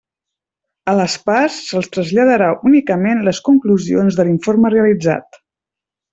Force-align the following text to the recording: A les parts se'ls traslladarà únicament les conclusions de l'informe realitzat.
A 0.93 0.93
les 0.99 1.17
parts 1.29 1.57
se'ls 1.65 1.89
traslladarà 1.97 2.47
únicament 2.71 3.21
les 3.29 3.43
conclusions 3.51 4.19
de 4.23 4.27
l'informe 4.31 4.73
realitzat. 4.77 5.41